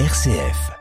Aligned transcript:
RCF. 0.00 0.72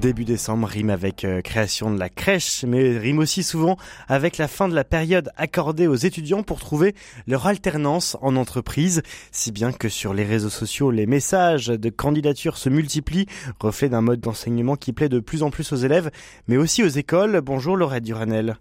Début 0.00 0.24
décembre 0.24 0.68
rime 0.68 0.90
avec 0.90 1.24
euh, 1.24 1.40
création 1.40 1.90
de 1.90 1.98
la 1.98 2.08
crèche, 2.08 2.64
mais 2.64 2.96
rime 2.96 3.18
aussi 3.18 3.42
souvent 3.42 3.76
avec 4.06 4.38
la 4.38 4.46
fin 4.46 4.68
de 4.68 4.74
la 4.76 4.84
période 4.84 5.32
accordée 5.36 5.88
aux 5.88 5.96
étudiants 5.96 6.44
pour 6.44 6.60
trouver 6.60 6.94
leur 7.26 7.48
alternance 7.48 8.16
en 8.22 8.36
entreprise, 8.36 9.02
si 9.32 9.50
bien 9.50 9.72
que 9.72 9.88
sur 9.88 10.14
les 10.14 10.22
réseaux 10.22 10.48
sociaux, 10.48 10.92
les 10.92 11.06
messages 11.06 11.66
de 11.66 11.90
candidature 11.90 12.56
se 12.56 12.68
multiplient, 12.68 13.26
reflet 13.58 13.88
d'un 13.88 14.00
mode 14.00 14.20
d'enseignement 14.20 14.76
qui 14.76 14.92
plaît 14.92 15.08
de 15.08 15.18
plus 15.18 15.42
en 15.42 15.50
plus 15.50 15.72
aux 15.72 15.76
élèves, 15.76 16.12
mais 16.46 16.56
aussi 16.56 16.84
aux 16.84 16.88
écoles. 16.88 17.40
Bonjour 17.40 17.76
Laurette 17.76 18.04
Duranel. 18.04 18.58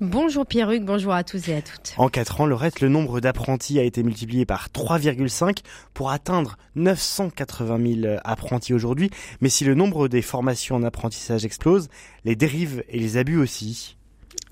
Bonjour 0.00 0.46
Pierruc, 0.46 0.82
bonjour 0.82 1.12
à 1.12 1.24
tous 1.24 1.50
et 1.50 1.56
à 1.56 1.60
toutes. 1.60 1.92
En 1.98 2.08
4 2.08 2.40
ans, 2.40 2.46
le 2.46 2.54
reste, 2.54 2.80
le 2.80 2.88
nombre 2.88 3.20
d'apprentis 3.20 3.78
a 3.78 3.82
été 3.82 4.02
multiplié 4.02 4.46
par 4.46 4.68
3,5 4.68 5.58
pour 5.92 6.10
atteindre 6.10 6.56
980 6.74 8.00
000 8.02 8.16
apprentis 8.24 8.72
aujourd'hui. 8.72 9.10
Mais 9.42 9.50
si 9.50 9.66
le 9.66 9.74
nombre 9.74 10.08
des 10.08 10.22
formations 10.22 10.76
en 10.76 10.84
apprentissage 10.84 11.44
explose, 11.44 11.90
les 12.24 12.34
dérives 12.34 12.82
et 12.88 12.98
les 12.98 13.18
abus 13.18 13.36
aussi. 13.36 13.98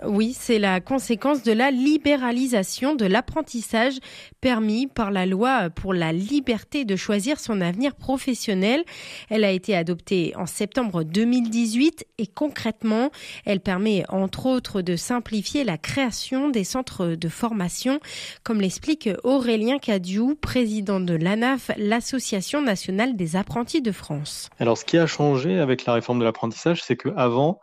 Oui, 0.04 0.34
c'est 0.38 0.58
la 0.58 0.80
conséquence 0.80 1.42
de 1.42 1.52
la 1.52 1.70
libéralisation 1.70 2.94
de 2.94 3.04
l'apprentissage 3.04 3.98
permis 4.40 4.86
par 4.86 5.10
la 5.10 5.26
loi 5.26 5.70
pour 5.70 5.92
la 5.92 6.12
liberté 6.12 6.84
de 6.84 6.94
choisir 6.94 7.40
son 7.40 7.60
avenir 7.60 7.96
professionnel. 7.96 8.84
Elle 9.28 9.44
a 9.44 9.50
été 9.50 9.74
adoptée 9.74 10.34
en 10.36 10.46
septembre 10.46 11.02
2018 11.02 12.06
et 12.18 12.26
concrètement, 12.26 13.10
elle 13.44 13.60
permet 13.60 14.04
entre 14.08 14.46
autres 14.46 14.82
de 14.82 14.94
simplifier 14.94 15.64
la 15.64 15.78
création 15.78 16.48
des 16.48 16.64
centres 16.64 17.06
de 17.06 17.28
formation, 17.28 17.98
comme 18.44 18.60
l'explique 18.60 19.08
Aurélien 19.24 19.78
Cadiou, 19.78 20.36
président 20.36 21.00
de 21.00 21.14
l'ANAF, 21.14 21.70
l'Association 21.76 22.62
nationale 22.62 23.16
des 23.16 23.36
apprentis 23.36 23.82
de 23.82 23.92
France. 23.92 24.48
Alors, 24.60 24.78
ce 24.78 24.84
qui 24.84 24.98
a 24.98 25.06
changé 25.06 25.58
avec 25.58 25.84
la 25.86 25.94
réforme 25.94 26.20
de 26.20 26.24
l'apprentissage, 26.24 26.82
c'est 26.82 26.96
qu'avant, 26.96 27.60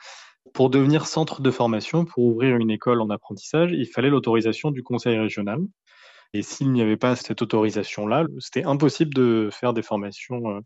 pour 0.56 0.70
devenir 0.70 1.06
centre 1.06 1.42
de 1.42 1.52
formation, 1.52 2.06
pour 2.06 2.23
ouvrir 2.23 2.56
une 2.56 2.72
école 2.72 3.02
en 3.02 3.09
apprentissage, 3.09 3.72
il 3.73 3.88
fallait 3.88 4.09
l'autorisation 4.09 4.72
du 4.72 4.84
conseil 4.84 5.20
régional. 5.20 5.59
Et 6.34 6.44
s'il 6.44 6.72
n'y 6.72 6.81
avait 6.81 6.95
pas 6.95 7.17
cette 7.17 7.42
autorisation-là, 7.42 8.23
c'était 8.39 8.64
impossible 8.64 9.14
de 9.14 9.50
faire 9.52 9.73
des 9.73 9.81
formations 9.81 10.50
euh, 10.50 10.61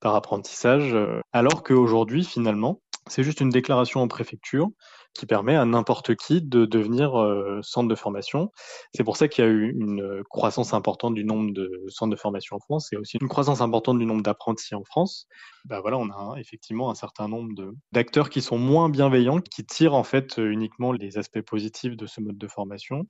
par 0.00 0.14
apprentissage, 0.14 0.94
euh, 0.94 1.20
alors 1.34 1.62
qu'aujourd'hui, 1.62 2.24
finalement, 2.24 2.80
c'est 3.08 3.22
juste 3.22 3.40
une 3.40 3.50
déclaration 3.50 4.00
en 4.00 4.08
préfecture 4.08 4.70
qui 5.16 5.26
permet 5.26 5.56
à 5.56 5.64
n'importe 5.64 6.14
qui 6.14 6.42
de 6.42 6.64
devenir 6.64 7.18
euh, 7.18 7.60
centre 7.62 7.88
de 7.88 7.94
formation. 7.94 8.50
C'est 8.94 9.04
pour 9.04 9.16
ça 9.16 9.28
qu'il 9.28 9.44
y 9.44 9.46
a 9.46 9.50
eu 9.50 9.74
une 9.78 10.22
croissance 10.30 10.74
importante 10.74 11.14
du 11.14 11.24
nombre 11.24 11.52
de 11.52 11.84
centres 11.88 12.10
de 12.10 12.16
formation 12.16 12.56
en 12.56 12.60
France 12.60 12.92
et 12.92 12.96
aussi 12.96 13.18
une 13.20 13.28
croissance 13.28 13.60
importante 13.60 13.98
du 13.98 14.06
nombre 14.06 14.22
d'apprentis 14.22 14.74
en 14.74 14.84
France. 14.84 15.26
Bah 15.64 15.80
voilà, 15.80 15.98
on 15.98 16.10
a 16.10 16.36
effectivement 16.38 16.90
un 16.90 16.94
certain 16.94 17.28
nombre 17.28 17.52
d'acteurs 17.92 18.30
qui 18.30 18.42
sont 18.42 18.58
moins 18.58 18.88
bienveillants, 18.88 19.40
qui 19.40 19.64
tirent 19.64 19.94
en 19.94 20.04
fait 20.04 20.36
uniquement 20.38 20.92
les 20.92 21.18
aspects 21.18 21.42
positifs 21.42 21.96
de 21.96 22.06
ce 22.06 22.20
mode 22.20 22.38
de 22.38 22.48
formation, 22.48 23.06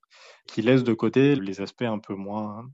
qui 0.46 0.62
laissent 0.62 0.84
de 0.84 0.94
côté 0.94 1.36
les 1.36 1.60
aspects 1.60 1.82
un 1.82 1.98
peu 1.98 2.14
moins 2.14 2.64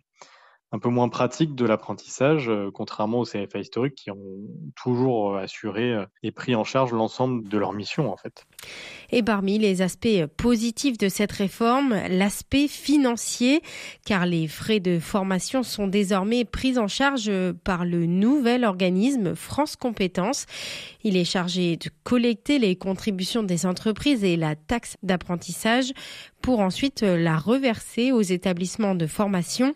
un 0.73 0.79
peu 0.79 0.89
moins 0.89 1.11
pratique 1.11 1.55
de 1.55 1.67
l'apprentissage, 1.67 2.49
euh, 2.49 2.71
contrairement 2.73 3.21
aux 3.21 3.25
CFA 3.25 3.59
historiques 3.59 3.95
qui 3.95 4.11
ont 4.11 4.17
toujours 4.75 5.35
euh, 5.35 5.43
assuré 5.43 5.93
euh, 5.93 6.07
et 6.23 6.33
pris 6.33 6.55
en 6.55 6.65
charge 6.65 6.93
l'ensemble 6.93 7.47
de 7.47 7.59
leur 7.59 7.75
mission 7.75 8.11
en 8.11 8.17
fait. 8.17 8.47
Et 9.11 9.23
parmi 9.23 9.59
les 9.59 9.83
aspects 9.83 10.27
positifs 10.39 10.97
de 10.97 11.11
cette 11.11 11.33
réforme, 11.33 11.95
l'aspect 12.09 12.69
financier, 12.69 13.61
car 14.07 14.25
les 14.25 14.49
frais 14.49 14.81
de 14.81 14.99
formation 14.99 15.63
sont 15.63 15.87
désormais 15.87 16.47
pris 16.47 16.79
en 16.79 16.89
charge 16.89 17.31
par 17.65 17.85
le 17.85 18.07
nouvel 18.07 18.65
organisme 18.65 19.35
France 19.35 19.77
Compétences. 19.77 20.47
Il 21.05 21.19
est 21.19 21.25
chargé 21.25 21.77
de 21.77 21.91
collecter 22.03 22.59
les 22.59 22.77
contributions 22.77 23.43
des 23.43 23.67
entreprises 23.67 24.25
et 24.25 24.37
la 24.37 24.57
taxe 24.57 24.97
d'apprentissage 25.03 25.93
pour 26.43 26.61
ensuite 26.61 27.03
la 27.03 27.37
reverser 27.37 28.13
aux 28.13 28.21
établissements 28.21 28.95
de 28.95 29.07
formation. 29.07 29.75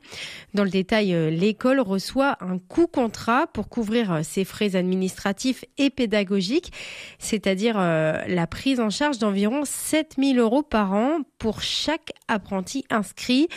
Dans 0.55 0.65
le 0.65 0.71
détail, 0.71 1.15
l'école 1.31 1.81
reçoit 1.81 2.37
un 2.41 2.59
coût 2.59 2.89
contrat 2.89 3.47
pour 3.47 3.69
couvrir 3.69 4.21
ses 4.25 4.45
frais 4.45 4.77
administratifs 4.77 5.65
et 5.79 5.91
pédagogiques, 5.91 6.73
c'est-à-dire 7.19 7.79
la 7.79 8.47
prise 8.47 8.81
en 8.81 8.91
charge 8.91 9.19
d'environ 9.19 9.63
7000 9.65 10.39
euros 10.39 10.63
par 10.63 10.93
an 10.93 11.21
pour 11.39 11.63
chaque 11.63 12.13
apprenti 12.29 12.85
inscrit. 12.91 13.49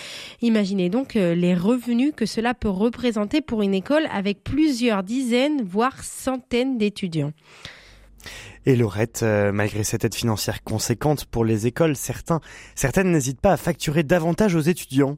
Imaginez 0.41 0.90
donc 0.90 1.16
les 1.16 1.56
revenus 1.56 2.14
que 2.16 2.26
cela 2.26 2.53
peut 2.53 2.70
représenter 2.70 3.41
pour 3.41 3.62
une 3.64 3.74
école 3.74 4.08
avec 4.14 4.44
plusieurs 4.44 5.03
dizaines, 5.03 5.64
voire 5.64 6.03
centaines 6.03 6.78
d'étudiants. 6.78 7.34
Et 8.69 8.75
Laurette, 8.75 9.22
euh, 9.24 9.52
malgré 9.52 9.84
cette 9.84 10.06
aide 10.06 10.13
financière 10.13 10.63
conséquente 10.63 11.25
pour 11.25 11.44
les 11.44 11.66
écoles, 11.66 11.96
certains, 11.96 12.40
certaines 12.75 13.12
n'hésitent 13.12 13.41
pas 13.41 13.53
à 13.53 13.57
facturer 13.57 14.03
davantage 14.03 14.53
aux 14.53 14.59
étudiants. 14.59 15.18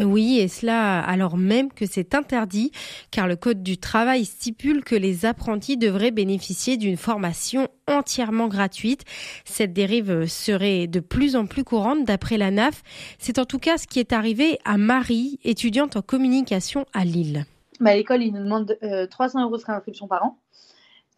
Oui, 0.00 0.40
et 0.40 0.48
cela 0.48 0.98
alors 0.98 1.36
même 1.36 1.72
que 1.72 1.86
c'est 1.86 2.16
interdit, 2.16 2.72
car 3.12 3.28
le 3.28 3.36
Code 3.36 3.62
du 3.62 3.78
travail 3.78 4.24
stipule 4.24 4.82
que 4.82 4.96
les 4.96 5.24
apprentis 5.24 5.76
devraient 5.76 6.10
bénéficier 6.10 6.76
d'une 6.76 6.96
formation 6.96 7.68
entièrement 7.86 8.48
gratuite. 8.48 9.04
Cette 9.44 9.72
dérive 9.72 10.26
serait 10.26 10.88
de 10.88 10.98
plus 10.98 11.36
en 11.36 11.46
plus 11.46 11.62
courante 11.62 12.04
d'après 12.04 12.38
la 12.38 12.50
NAF. 12.50 12.82
C'est 13.20 13.38
en 13.38 13.44
tout 13.44 13.60
cas 13.60 13.78
ce 13.78 13.86
qui 13.86 14.00
est 14.00 14.12
arrivé 14.12 14.58
à 14.64 14.78
Marie, 14.78 15.38
étudiante 15.44 15.94
en 15.94 16.02
communication 16.02 16.86
à 16.92 17.04
Lille. 17.04 17.44
Bah, 17.78 17.94
L'école, 17.94 18.24
il 18.24 18.32
nous 18.32 18.42
demande 18.42 18.76
300 19.10 19.44
euros 19.44 19.58
de 19.58 19.62
réinscription 19.62 20.08
par 20.08 20.24
an. 20.24 20.41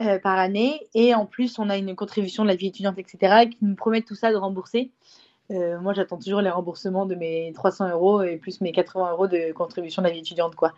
Euh, 0.02 0.18
par 0.18 0.40
année. 0.40 0.88
Et 0.94 1.14
en 1.14 1.24
plus, 1.24 1.56
on 1.60 1.70
a 1.70 1.76
une 1.76 1.94
contribution 1.94 2.42
de 2.42 2.48
la 2.48 2.56
vie 2.56 2.66
étudiante, 2.66 2.98
etc., 2.98 3.48
qui 3.48 3.58
nous 3.62 3.76
promet 3.76 4.02
tout 4.02 4.16
ça 4.16 4.32
de 4.32 4.36
rembourser. 4.36 4.90
Euh, 5.52 5.78
moi, 5.78 5.92
j'attends 5.92 6.18
toujours 6.18 6.40
les 6.40 6.50
remboursements 6.50 7.06
de 7.06 7.14
mes 7.14 7.52
300 7.54 7.90
euros 7.90 8.20
et 8.22 8.36
plus 8.36 8.60
mes 8.60 8.72
80 8.72 9.12
euros 9.12 9.28
de 9.28 9.52
contribution 9.52 10.02
de 10.02 10.08
la 10.08 10.12
vie 10.12 10.18
étudiante. 10.18 10.56
quoi. 10.56 10.72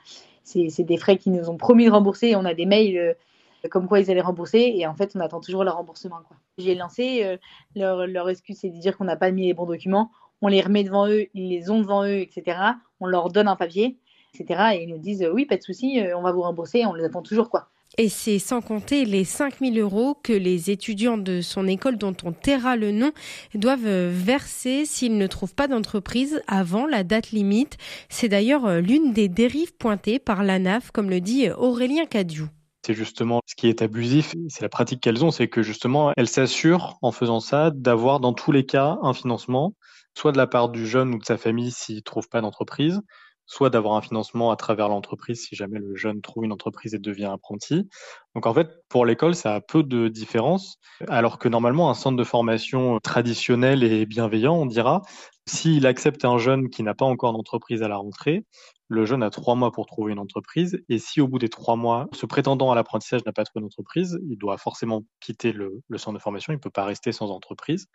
C'est 0.44 0.82
des 0.82 0.98
frais 0.98 1.16
qui 1.16 1.30
nous 1.30 1.48
ont 1.48 1.56
promis 1.56 1.86
de 1.86 1.90
rembourser. 1.92 2.28
Et 2.28 2.36
on 2.36 2.44
a 2.44 2.52
des 2.52 2.66
mails 2.66 2.98
euh, 2.98 3.68
comme 3.70 3.88
quoi 3.88 4.00
ils 4.00 4.10
allaient 4.10 4.20
rembourser. 4.20 4.74
Et 4.76 4.86
en 4.86 4.94
fait, 4.94 5.12
on 5.16 5.20
attend 5.20 5.40
toujours 5.40 5.64
leur 5.64 5.76
remboursement. 5.76 6.18
J'ai 6.58 6.74
lancé, 6.74 7.38
leur, 7.74 8.06
leur, 8.06 8.28
excuse, 8.28 8.58
c'est 8.60 8.68
de 8.68 8.78
dire 8.78 8.98
qu'on 8.98 9.04
n'a 9.04 9.16
pas 9.16 9.30
mis 9.30 9.46
les 9.46 9.54
bons 9.54 9.64
documents. 9.64 10.10
On 10.42 10.48
les 10.48 10.60
remet 10.60 10.84
devant 10.84 11.08
eux, 11.08 11.28
ils 11.32 11.48
les 11.48 11.70
ont 11.70 11.80
devant 11.80 12.04
eux, 12.04 12.18
etc. 12.18 12.58
On 13.00 13.06
leur 13.06 13.30
donne 13.30 13.48
un 13.48 13.56
papier, 13.56 13.96
etc. 14.34 14.72
Et 14.74 14.82
ils 14.82 14.90
nous 14.90 14.98
disent, 14.98 15.26
oui, 15.32 15.46
pas 15.46 15.56
de 15.56 15.62
souci, 15.62 16.02
on 16.14 16.20
va 16.20 16.32
vous 16.32 16.42
rembourser. 16.42 16.84
On 16.84 16.92
les 16.92 17.04
attend 17.04 17.22
toujours. 17.22 17.48
quoi. 17.48 17.70
Et 17.98 18.10
c'est 18.10 18.38
sans 18.38 18.60
compter 18.60 19.06
les 19.06 19.24
5000 19.24 19.80
euros 19.80 20.18
que 20.22 20.34
les 20.34 20.70
étudiants 20.70 21.16
de 21.16 21.40
son 21.40 21.66
école 21.66 21.96
dont 21.96 22.14
on 22.24 22.32
taira 22.32 22.76
le 22.76 22.90
nom 22.92 23.12
doivent 23.54 24.10
verser 24.10 24.84
s'ils 24.84 25.16
ne 25.16 25.26
trouvent 25.26 25.54
pas 25.54 25.66
d'entreprise 25.66 26.42
avant 26.46 26.86
la 26.86 27.04
date 27.04 27.30
limite. 27.30 27.78
C'est 28.10 28.28
d'ailleurs 28.28 28.82
l'une 28.82 29.14
des 29.14 29.28
dérives 29.28 29.74
pointées 29.74 30.18
par 30.18 30.44
l'ANAF, 30.44 30.90
comme 30.90 31.08
le 31.08 31.22
dit 31.22 31.48
Aurélien 31.50 32.04
Cadiou. 32.04 32.48
C'est 32.86 32.94
justement 32.94 33.40
ce 33.46 33.54
qui 33.56 33.66
est 33.66 33.82
abusif, 33.82 34.34
c'est 34.48 34.62
la 34.62 34.68
pratique 34.68 35.00
qu'elles 35.00 35.24
ont, 35.24 35.30
c'est 35.30 35.48
que 35.48 35.62
justement, 35.62 36.12
elles 36.16 36.28
s'assurent 36.28 36.98
en 37.02 37.10
faisant 37.10 37.40
ça 37.40 37.70
d'avoir 37.74 38.20
dans 38.20 38.32
tous 38.32 38.52
les 38.52 38.64
cas 38.64 38.98
un 39.02 39.12
financement, 39.14 39.74
soit 40.14 40.32
de 40.32 40.36
la 40.36 40.46
part 40.46 40.68
du 40.68 40.86
jeune 40.86 41.14
ou 41.14 41.18
de 41.18 41.24
sa 41.24 41.36
famille 41.36 41.72
s'il 41.72 41.96
ne 41.96 42.00
trouve 42.00 42.28
pas 42.28 42.42
d'entreprise, 42.42 43.00
soit 43.46 43.70
d'avoir 43.70 43.94
un 43.94 44.02
financement 44.02 44.50
à 44.50 44.56
travers 44.56 44.88
l'entreprise 44.88 45.46
si 45.46 45.56
jamais 45.56 45.78
le 45.78 45.94
jeune 45.94 46.20
trouve 46.20 46.44
une 46.44 46.52
entreprise 46.52 46.94
et 46.94 46.98
devient 46.98 47.30
apprenti. 47.32 47.88
Donc 48.34 48.46
en 48.46 48.52
fait, 48.52 48.68
pour 48.88 49.06
l'école, 49.06 49.34
ça 49.34 49.54
a 49.54 49.60
peu 49.60 49.82
de 49.82 50.08
différence, 50.08 50.78
alors 51.08 51.38
que 51.38 51.48
normalement, 51.48 51.88
un 51.90 51.94
centre 51.94 52.16
de 52.16 52.24
formation 52.24 52.98
traditionnel 53.00 53.82
et 53.82 54.04
bienveillant, 54.06 54.54
on 54.54 54.66
dira, 54.66 55.02
s'il 55.46 55.86
accepte 55.86 56.24
un 56.24 56.38
jeune 56.38 56.68
qui 56.68 56.82
n'a 56.82 56.94
pas 56.94 57.04
encore 57.04 57.32
d'entreprise 57.32 57.82
à 57.82 57.88
la 57.88 57.96
rentrée, 57.96 58.44
le 58.88 59.04
jeune 59.04 59.22
a 59.22 59.30
trois 59.30 59.54
mois 59.54 59.72
pour 59.72 59.86
trouver 59.86 60.12
une 60.12 60.18
entreprise. 60.18 60.78
Et 60.88 60.98
si 60.98 61.20
au 61.20 61.28
bout 61.28 61.38
des 61.38 61.48
trois 61.48 61.76
mois, 61.76 62.06
ce 62.12 62.26
prétendant 62.26 62.70
à 62.70 62.74
l'apprentissage 62.74 63.24
n'a 63.24 63.32
pas 63.32 63.44
trouvé 63.44 63.62
d'entreprise, 63.62 64.18
il 64.28 64.38
doit 64.38 64.58
forcément 64.58 65.02
quitter 65.20 65.52
le, 65.52 65.82
centre 65.96 66.14
de 66.14 66.22
formation. 66.22 66.52
Il 66.52 66.56
ne 66.56 66.60
peut 66.60 66.70
pas 66.70 66.84
rester 66.84 67.12
sans 67.12 67.30
entreprise. 67.30 67.86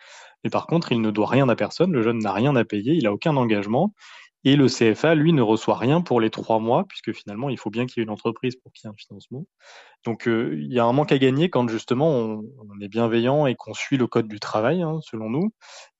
Mais 0.43 0.49
par 0.49 0.67
contre, 0.67 0.91
il 0.91 1.01
ne 1.01 1.11
doit 1.11 1.27
rien 1.27 1.47
à 1.49 1.55
personne. 1.55 1.91
Le 1.91 2.01
jeune 2.01 2.19
n'a 2.19 2.33
rien 2.33 2.55
à 2.55 2.65
payer. 2.65 2.93
Il 2.93 3.03
n'a 3.03 3.13
aucun 3.13 3.37
engagement. 3.37 3.93
Et 4.43 4.55
le 4.55 4.67
CFA, 4.67 5.13
lui, 5.13 5.33
ne 5.33 5.41
reçoit 5.41 5.77
rien 5.77 6.01
pour 6.01 6.19
les 6.19 6.31
trois 6.31 6.59
mois, 6.59 6.85
puisque 6.87 7.13
finalement, 7.13 7.49
il 7.49 7.57
faut 7.59 7.69
bien 7.69 7.85
qu'il 7.85 7.97
y 7.97 7.99
ait 8.01 8.05
une 8.05 8.09
entreprise 8.09 8.55
pour 8.55 8.71
qu'il 8.71 8.87
y 8.87 8.89
ait 8.89 8.91
un 8.91 8.97
financement. 8.97 9.45
Donc, 10.03 10.27
euh, 10.27 10.57
il 10.57 10.73
y 10.73 10.79
a 10.79 10.85
un 10.85 10.93
manque 10.93 11.11
à 11.11 11.19
gagner 11.19 11.49
quand 11.49 11.67
justement 11.69 12.09
on, 12.09 12.43
on 12.67 12.81
est 12.81 12.87
bienveillant 12.87 13.45
et 13.45 13.53
qu'on 13.53 13.75
suit 13.75 13.97
le 13.97 14.07
code 14.07 14.27
du 14.27 14.39
travail, 14.39 14.81
hein, 14.81 14.99
selon 15.03 15.29
nous. 15.29 15.51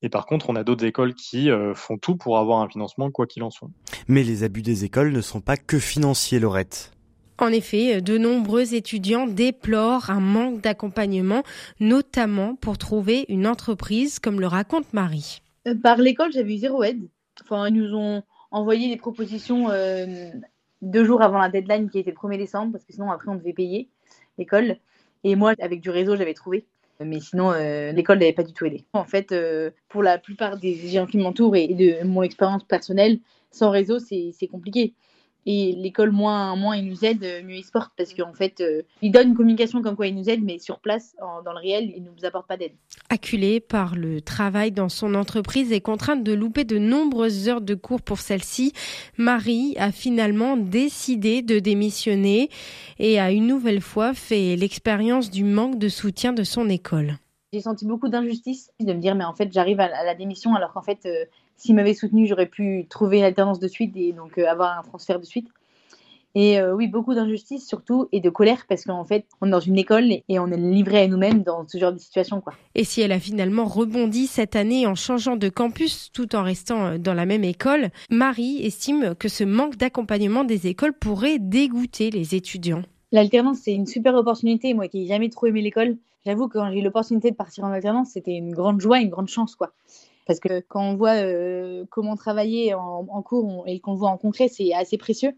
Et 0.01 0.09
par 0.09 0.25
contre, 0.25 0.49
on 0.49 0.55
a 0.55 0.63
d'autres 0.63 0.85
écoles 0.85 1.13
qui 1.13 1.51
euh, 1.51 1.75
font 1.75 1.97
tout 1.97 2.15
pour 2.15 2.39
avoir 2.39 2.61
un 2.61 2.67
financement, 2.67 3.11
quoi 3.11 3.27
qu'il 3.27 3.43
en 3.43 3.51
soit. 3.51 3.69
Mais 4.07 4.23
les 4.23 4.43
abus 4.43 4.63
des 4.63 4.85
écoles 4.85 5.11
ne 5.11 5.21
sont 5.21 5.41
pas 5.41 5.57
que 5.57 5.77
financiers, 5.77 6.39
Laurette. 6.39 6.91
En 7.37 7.47
effet, 7.47 8.01
de 8.01 8.19
nombreux 8.19 8.75
étudiants 8.75 9.25
déplorent 9.25 10.11
un 10.11 10.19
manque 10.19 10.61
d'accompagnement, 10.61 11.41
notamment 11.79 12.55
pour 12.55 12.77
trouver 12.77 13.25
une 13.29 13.47
entreprise, 13.47 14.19
comme 14.19 14.39
le 14.39 14.45
raconte 14.45 14.93
Marie. 14.93 15.41
Euh, 15.67 15.75
par 15.75 15.97
l'école, 15.97 16.31
j'avais 16.31 16.53
eu 16.53 16.57
zéro 16.57 16.83
aide. 16.83 17.07
Enfin, 17.43 17.67
ils 17.67 17.73
nous 17.73 17.95
ont 17.95 18.21
envoyé 18.51 18.89
des 18.89 18.97
propositions 18.97 19.69
euh, 19.69 20.29
deux 20.81 21.03
jours 21.03 21.21
avant 21.21 21.39
la 21.39 21.49
deadline 21.49 21.89
qui 21.89 21.99
était 21.99 22.11
le 22.11 22.17
1er 22.17 22.37
décembre, 22.37 22.73
parce 22.73 22.85
que 22.85 22.93
sinon 22.93 23.11
après 23.11 23.29
on 23.29 23.35
devait 23.35 23.53
payer 23.53 23.89
l'école. 24.37 24.77
Et 25.23 25.35
moi, 25.35 25.53
avec 25.59 25.81
du 25.81 25.89
réseau, 25.89 26.15
j'avais 26.15 26.33
trouvé. 26.33 26.65
Mais 26.99 27.19
sinon, 27.19 27.51
euh, 27.51 27.91
l'école 27.91 28.19
n'avait 28.19 28.33
pas 28.33 28.43
du 28.43 28.53
tout 28.53 28.65
aidé. 28.65 28.85
En 28.93 29.05
fait, 29.05 29.31
euh, 29.31 29.71
pour 29.89 30.03
la 30.03 30.19
plupart 30.19 30.57
des 30.57 30.75
gens 30.87 31.07
qui 31.07 31.17
m'entourent 31.17 31.55
et 31.55 31.67
de 31.67 32.03
mon 32.05 32.21
expérience 32.21 32.63
personnelle, 32.63 33.19
sans 33.49 33.71
réseau, 33.71 33.97
c'est 33.99 34.47
compliqué. 34.51 34.93
Et 35.45 35.73
l'école, 35.73 36.11
moins, 36.11 36.55
moins 36.55 36.75
ils 36.75 36.87
nous 36.87 37.03
aident, 37.03 37.43
mieux 37.45 37.55
ils 37.55 37.63
se 37.63 37.71
portent. 37.71 37.91
Parce 37.97 38.13
qu'en 38.13 38.33
fait, 38.33 38.61
euh, 38.61 38.83
ils 39.01 39.11
donnent 39.11 39.29
une 39.29 39.35
communication 39.35 39.81
comme 39.81 39.95
quoi 39.95 40.07
ils 40.07 40.15
nous 40.15 40.29
aident, 40.29 40.43
mais 40.43 40.59
sur 40.59 40.79
place, 40.79 41.15
dans 41.19 41.51
le 41.51 41.59
réel, 41.59 41.91
ils 41.95 42.03
ne 42.03 42.09
nous 42.09 42.25
apportent 42.25 42.47
pas 42.47 42.57
d'aide. 42.57 42.73
Acculée 43.09 43.59
par 43.59 43.95
le 43.95 44.21
travail 44.21 44.71
dans 44.71 44.89
son 44.89 45.15
entreprise 45.15 45.71
et 45.71 45.81
contrainte 45.81 46.23
de 46.23 46.33
louper 46.33 46.63
de 46.63 46.77
nombreuses 46.77 47.49
heures 47.49 47.61
de 47.61 47.75
cours 47.75 48.01
pour 48.01 48.19
celle-ci, 48.19 48.73
Marie 49.17 49.75
a 49.77 49.91
finalement 49.91 50.57
décidé 50.57 51.41
de 51.41 51.59
démissionner 51.59 52.49
et 52.99 53.19
a 53.19 53.31
une 53.31 53.47
nouvelle 53.47 53.81
fois 53.81 54.13
fait 54.13 54.55
l'expérience 54.55 55.31
du 55.31 55.43
manque 55.43 55.79
de 55.79 55.89
soutien 55.89 56.33
de 56.33 56.43
son 56.43 56.69
école. 56.69 57.17
J'ai 57.53 57.61
senti 57.61 57.85
beaucoup 57.85 58.07
d'injustice 58.07 58.71
de 58.79 58.93
me 58.93 58.99
dire, 58.99 59.13
mais 59.13 59.25
en 59.25 59.33
fait, 59.33 59.51
j'arrive 59.51 59.81
à 59.81 60.05
la 60.05 60.15
démission 60.15 60.55
alors 60.55 60.71
qu'en 60.71 60.81
fait, 60.81 61.05
euh, 61.05 61.25
s'il 61.57 61.75
m'avait 61.75 61.93
soutenu, 61.93 62.27
j'aurais 62.27 62.47
pu 62.47 62.85
trouver 62.89 63.19
une 63.19 63.23
alternance 63.23 63.59
de 63.59 63.67
suite 63.67 63.95
et 63.95 64.13
donc 64.13 64.37
euh, 64.37 64.47
avoir 64.47 64.77
un 64.77 64.83
transfert 64.83 65.19
de 65.19 65.25
suite. 65.25 65.47
Et 66.33 66.59
euh, 66.59 66.73
oui, 66.73 66.87
beaucoup 66.87 67.13
d'injustice 67.13 67.67
surtout 67.67 68.07
et 68.13 68.21
de 68.21 68.29
colère 68.29 68.65
parce 68.67 68.85
qu'en 68.85 69.03
fait, 69.03 69.25
on 69.41 69.47
est 69.47 69.51
dans 69.51 69.59
une 69.59 69.77
école 69.77 70.05
et 70.05 70.39
on 70.39 70.47
est 70.47 70.57
livré 70.57 71.01
à 71.01 71.07
nous-mêmes 71.07 71.43
dans 71.43 71.67
ce 71.67 71.77
genre 71.77 71.91
de 71.91 71.97
situation. 71.97 72.39
Quoi. 72.39 72.53
Et 72.73 72.85
si 72.85 73.01
elle 73.01 73.11
a 73.11 73.19
finalement 73.19 73.65
rebondi 73.65 74.27
cette 74.27 74.55
année 74.55 74.87
en 74.87 74.95
changeant 74.95 75.35
de 75.35 75.49
campus 75.49 76.09
tout 76.13 76.33
en 76.35 76.43
restant 76.43 76.97
dans 76.97 77.13
la 77.13 77.25
même 77.25 77.43
école, 77.43 77.89
Marie 78.09 78.65
estime 78.65 79.13
que 79.15 79.27
ce 79.27 79.43
manque 79.43 79.75
d'accompagnement 79.75 80.45
des 80.45 80.67
écoles 80.67 80.93
pourrait 80.93 81.37
dégoûter 81.37 82.11
les 82.11 82.33
étudiants. 82.33 82.83
L'alternance, 83.11 83.59
c'est 83.63 83.73
une 83.73 83.87
super 83.87 84.15
opportunité. 84.15 84.73
Moi 84.73 84.87
qui 84.87 85.01
n'ai 85.01 85.07
jamais 85.07 85.29
trop 85.29 85.47
aimé 85.47 85.61
l'école, 85.61 85.97
j'avoue 86.25 86.47
que 86.47 86.53
quand 86.53 86.71
j'ai 86.71 86.79
eu 86.79 86.83
l'opportunité 86.83 87.31
de 87.31 87.35
partir 87.35 87.65
en 87.65 87.71
alternance, 87.71 88.11
c'était 88.13 88.35
une 88.35 88.53
grande 88.53 88.79
joie, 88.79 88.99
une 88.99 89.09
grande 89.09 89.27
chance. 89.27 89.55
quoi. 89.55 89.73
Parce 90.31 90.39
que 90.39 90.61
quand 90.69 90.81
on 90.81 90.95
voit 90.95 91.15
euh, 91.15 91.83
comment 91.89 92.15
travailler 92.15 92.73
en, 92.73 93.21
cours 93.21 93.65
et 93.67 93.81
qu'on 93.81 93.91
le 93.91 93.97
voit 93.97 94.11
en 94.11 94.17
concret, 94.17 94.47
c'est 94.47 94.73
assez 94.73 94.97
précieux. 94.97 95.33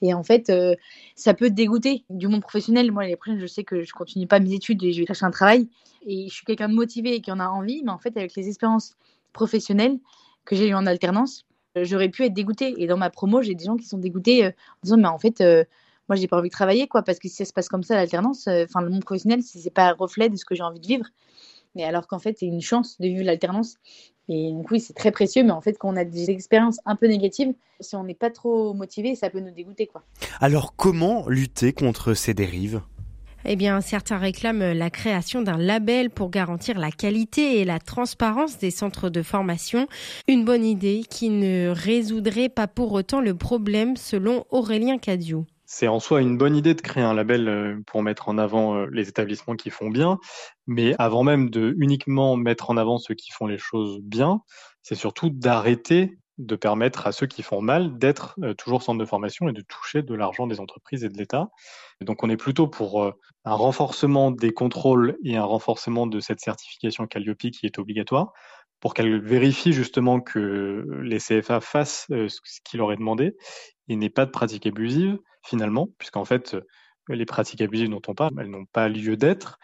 Et 0.00 0.14
en 0.14 0.22
fait, 0.22 0.48
euh, 0.48 0.74
ça 1.16 1.34
peut 1.34 1.50
dégoûter 1.50 2.06
du 2.08 2.28
monde 2.28 2.40
professionnel. 2.40 2.90
Moi, 2.92 3.04
après, 3.12 3.38
je 3.38 3.44
sais 3.44 3.62
que 3.62 3.82
je 3.82 3.92
continue 3.92 4.26
pas 4.26 4.40
mes 4.40 4.54
études 4.54 4.82
et 4.84 4.94
je 4.94 5.00
vais 5.00 5.06
chercher 5.06 5.26
un 5.26 5.30
travail. 5.30 5.68
Et 6.06 6.28
je 6.30 6.32
suis 6.32 6.46
quelqu'un 6.46 6.70
de 6.70 6.74
motivé 6.74 7.16
et 7.16 7.20
qui 7.20 7.30
en 7.30 7.40
a 7.40 7.46
envie. 7.46 7.82
Mais 7.84 7.90
en 7.90 7.98
fait, 7.98 8.16
avec 8.16 8.34
les 8.34 8.48
expériences 8.48 8.94
professionnelles 9.34 9.98
que 10.46 10.56
j'ai 10.56 10.68
eues 10.68 10.74
en 10.74 10.86
alternance, 10.86 11.44
euh, 11.76 11.84
j'aurais 11.84 12.08
pu 12.08 12.24
être 12.24 12.32
dégoûtée. 12.32 12.74
Et 12.78 12.86
dans 12.86 12.96
ma 12.96 13.10
promo, 13.10 13.42
j'ai 13.42 13.54
des 13.54 13.66
gens 13.66 13.76
qui 13.76 13.84
sont 13.84 13.98
dégoûtés 13.98 14.46
en 14.46 14.52
disant, 14.82 14.96
mais 14.96 15.08
en 15.08 15.18
fait, 15.18 15.42
moi 16.08 16.16
j'ai 16.16 16.28
pas 16.28 16.38
envie 16.38 16.48
de 16.48 16.54
travailler 16.54 16.88
quoi 16.88 17.02
parce 17.02 17.18
que 17.18 17.28
si 17.28 17.36
ça 17.36 17.44
se 17.44 17.52
passe 17.52 17.68
comme 17.68 17.82
ça 17.82 17.94
l'alternance 17.94 18.46
euh, 18.48 18.64
enfin 18.64 18.82
le 18.82 18.90
monde 18.90 19.04
professionnel 19.04 19.42
c'est 19.42 19.70
pas 19.70 19.88
un 19.88 19.92
reflet 19.92 20.28
de 20.28 20.36
ce 20.36 20.44
que 20.44 20.54
j'ai 20.54 20.62
envie 20.62 20.80
de 20.80 20.86
vivre 20.86 21.06
mais 21.74 21.84
alors 21.84 22.06
qu'en 22.06 22.18
fait 22.18 22.36
c'est 22.38 22.46
une 22.46 22.60
chance 22.60 22.98
de 23.00 23.06
vivre 23.06 23.24
l'alternance. 23.24 23.76
Et 24.28 24.50
donc 24.50 24.70
oui 24.70 24.80
c'est 24.80 24.94
très 24.94 25.10
précieux. 25.10 25.42
Mais 25.44 25.50
en 25.50 25.60
fait 25.60 25.78
quand 25.78 25.92
on 25.92 25.96
a 25.96 26.04
des 26.04 26.30
expériences 26.30 26.78
un 26.84 26.96
peu 26.96 27.06
négatives 27.06 27.52
si 27.80 27.96
on 27.96 28.04
n'est 28.04 28.14
pas 28.14 28.30
trop 28.30 28.74
motivé 28.74 29.14
ça 29.14 29.30
peut 29.30 29.40
nous 29.40 29.50
dégoûter 29.50 29.86
quoi. 29.86 30.02
Alors 30.40 30.74
comment 30.76 31.28
lutter 31.28 31.72
contre 31.72 32.14
ces 32.14 32.34
dérives? 32.34 32.82
Eh 33.44 33.56
bien, 33.56 33.80
certains 33.80 34.18
réclament 34.18 34.72
la 34.72 34.88
création 34.88 35.42
d'un 35.42 35.56
label 35.56 36.10
pour 36.10 36.30
garantir 36.30 36.78
la 36.78 36.90
qualité 36.90 37.58
et 37.60 37.64
la 37.64 37.80
transparence 37.80 38.58
des 38.58 38.70
centres 38.70 39.10
de 39.10 39.22
formation. 39.22 39.88
Une 40.28 40.44
bonne 40.44 40.64
idée 40.64 41.02
qui 41.08 41.28
ne 41.28 41.70
résoudrait 41.70 42.48
pas 42.48 42.68
pour 42.68 42.92
autant 42.92 43.20
le 43.20 43.34
problème 43.34 43.96
selon 43.96 44.44
Aurélien 44.50 44.98
Cadieu 44.98 45.44
c'est 45.72 45.88
en 45.88 46.00
soi 46.00 46.20
une 46.20 46.36
bonne 46.36 46.54
idée 46.54 46.74
de 46.74 46.82
créer 46.82 47.02
un 47.02 47.14
label 47.14 47.48
euh, 47.48 47.80
pour 47.86 48.02
mettre 48.02 48.28
en 48.28 48.36
avant 48.36 48.76
euh, 48.76 48.88
les 48.92 49.08
établissements 49.08 49.56
qui 49.56 49.70
font 49.70 49.88
bien, 49.88 50.18
mais 50.66 50.94
avant 50.98 51.22
même 51.22 51.48
de 51.48 51.74
uniquement 51.78 52.36
mettre 52.36 52.68
en 52.68 52.76
avant 52.76 52.98
ceux 52.98 53.14
qui 53.14 53.30
font 53.32 53.46
les 53.46 53.56
choses 53.56 53.98
bien, 54.02 54.42
c'est 54.82 54.94
surtout 54.94 55.30
d'arrêter 55.30 56.18
de 56.36 56.56
permettre 56.56 57.06
à 57.06 57.12
ceux 57.12 57.26
qui 57.26 57.42
font 57.42 57.62
mal 57.62 57.96
d'être 57.96 58.34
euh, 58.42 58.52
toujours 58.52 58.82
centre 58.82 58.98
de 58.98 59.06
formation 59.06 59.48
et 59.48 59.54
de 59.54 59.62
toucher 59.62 60.02
de 60.02 60.14
l'argent 60.14 60.46
des 60.46 60.60
entreprises 60.60 61.04
et 61.04 61.08
de 61.08 61.16
l'État. 61.16 61.48
Donc 62.02 62.22
on 62.22 62.28
est 62.28 62.36
plutôt 62.36 62.68
pour 62.68 63.10
un 63.46 63.54
renforcement 63.54 64.30
des 64.30 64.52
contrôles 64.52 65.16
et 65.24 65.38
un 65.38 65.44
renforcement 65.44 66.06
de 66.06 66.20
cette 66.20 66.40
certification 66.40 67.06
Calliope 67.06 67.38
qui 67.38 67.64
est 67.64 67.78
obligatoire 67.78 68.34
pour 68.82 68.94
qu'elle 68.94 69.22
vérifie 69.22 69.72
justement 69.72 70.20
que 70.20 70.84
les 71.02 71.18
CFA 71.18 71.60
fassent 71.60 72.06
ce 72.08 72.60
qu'il 72.64 72.78
leur 72.78 72.92
est 72.92 72.96
demandé 72.96 73.36
et 73.88 73.96
n'ait 73.96 74.10
pas 74.10 74.26
de 74.26 74.30
pratiques 74.30 74.66
abusives 74.66 75.18
finalement, 75.44 75.88
puisqu'en 75.98 76.24
fait, 76.24 76.54
euh, 76.54 76.62
les 77.08 77.24
pratiques 77.24 77.60
abusives 77.60 77.90
elles 78.38 78.50
n'ont 78.50 78.66
pas 78.66 78.88
lieu 78.88 79.16
d'être. 79.16 79.58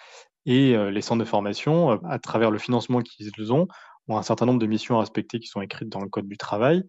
Et 0.46 0.76
euh, 0.76 0.90
les 0.90 1.02
centres 1.02 1.20
de 1.20 1.28
formation, 1.28 1.92
euh, 1.92 1.96
à 2.08 2.18
travers 2.18 2.50
le 2.50 2.58
financement 2.58 3.00
qu'ils 3.00 3.52
ont, 3.52 3.66
ont 4.06 4.16
un 4.16 4.22
certain 4.22 4.46
nombre 4.46 4.60
de 4.60 4.66
missions 4.66 4.96
à 4.96 5.00
respecter 5.00 5.40
qui 5.40 5.48
sont 5.48 5.60
écrites 5.60 5.88
dans 5.88 6.00
le 6.00 6.08
Code 6.08 6.28
du 6.28 6.36
travail. 6.36 6.84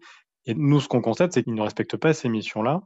Et 0.46 0.54
nous, 0.54 0.80
ce 0.80 0.88
qu'on 0.88 1.02
constate, 1.02 1.32
c'est 1.32 1.42
qu'ils 1.42 1.54
ne 1.54 1.62
respectent 1.62 1.96
pas 1.96 2.14
ces 2.14 2.28
missions-là. 2.28 2.80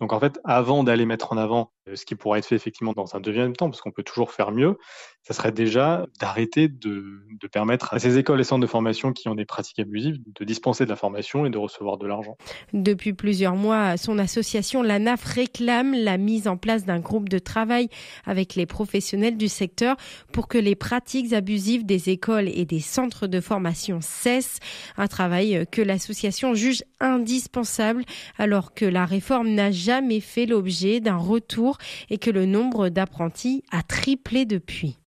Donc 0.00 0.12
en 0.12 0.20
fait, 0.20 0.40
avant 0.44 0.84
d'aller 0.84 1.06
mettre 1.06 1.32
en 1.32 1.36
avant 1.36 1.72
euh, 1.81 1.81
ce 1.94 2.04
qui 2.04 2.14
pourrait 2.14 2.38
être 2.38 2.46
fait 2.46 2.54
effectivement 2.54 2.92
dans 2.92 3.16
un 3.16 3.20
deuxième 3.20 3.54
temps, 3.54 3.68
parce 3.68 3.80
qu'on 3.80 3.90
peut 3.90 4.04
toujours 4.04 4.32
faire 4.32 4.52
mieux, 4.52 4.78
ça 5.22 5.34
serait 5.34 5.52
déjà 5.52 6.06
d'arrêter 6.20 6.68
de, 6.68 7.22
de, 7.40 7.46
permettre 7.46 7.94
à 7.94 7.98
ces 7.98 8.18
écoles 8.18 8.40
et 8.40 8.44
centres 8.44 8.62
de 8.62 8.66
formation 8.66 9.12
qui 9.12 9.28
ont 9.28 9.34
des 9.34 9.44
pratiques 9.44 9.78
abusives 9.78 10.18
de 10.26 10.44
dispenser 10.44 10.84
de 10.84 10.90
la 10.90 10.96
formation 10.96 11.46
et 11.46 11.50
de 11.50 11.58
recevoir 11.58 11.96
de 11.96 12.06
l'argent. 12.06 12.36
Depuis 12.72 13.12
plusieurs 13.12 13.54
mois, 13.54 13.96
son 13.96 14.18
association, 14.18 14.82
la 14.82 14.98
NAF, 14.98 15.24
réclame 15.24 15.94
la 15.94 16.18
mise 16.18 16.48
en 16.48 16.56
place 16.56 16.84
d'un 16.84 16.98
groupe 16.98 17.28
de 17.28 17.38
travail 17.38 17.88
avec 18.24 18.54
les 18.54 18.66
professionnels 18.66 19.36
du 19.36 19.48
secteur 19.48 19.96
pour 20.32 20.48
que 20.48 20.58
les 20.58 20.74
pratiques 20.74 21.32
abusives 21.32 21.86
des 21.86 22.10
écoles 22.10 22.48
et 22.48 22.64
des 22.64 22.80
centres 22.80 23.26
de 23.26 23.40
formation 23.40 24.00
cessent. 24.00 24.58
Un 24.96 25.06
travail 25.06 25.66
que 25.70 25.82
l'association 25.82 26.54
juge 26.54 26.82
indispensable 27.00 28.04
alors 28.38 28.74
que 28.74 28.84
la 28.84 29.04
réforme 29.04 29.50
n'a 29.50 29.70
jamais 29.70 30.20
fait 30.20 30.46
l'objet 30.46 31.00
d'un 31.00 31.16
retour 31.16 31.71
et 32.10 32.18
que 32.18 32.30
le 32.30 32.46
nombre 32.46 32.88
d'apprentis 32.88 33.62
a 33.70 33.82
triplé 33.82 34.44
depuis. 34.44 34.98